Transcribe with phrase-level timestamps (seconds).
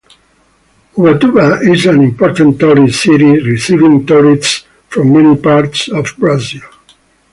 [0.97, 6.61] Ubatuba is an important tourist city, receiving tourists from many parts of Brazil.